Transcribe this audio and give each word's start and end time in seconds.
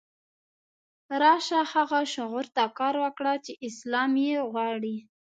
راشه 1.21 1.59
هغه 1.73 1.99
شعور 2.13 2.45
ته 2.55 2.63
کار 2.79 2.95
وکړه 3.03 3.33
چې 3.45 3.51
اسلام 3.67 4.11
یې 4.27 4.37
غواړي. 4.51 4.97